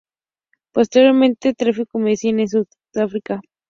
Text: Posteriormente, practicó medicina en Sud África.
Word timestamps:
Posteriormente, 0.73 1.53
practicó 1.53 1.99
medicina 1.99 2.41
en 2.41 2.49
Sud 2.49 2.67
África. 2.95 3.39